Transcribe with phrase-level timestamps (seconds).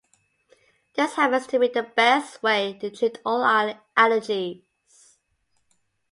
[0.95, 4.61] This happens to be the best way to treat all eye allergies.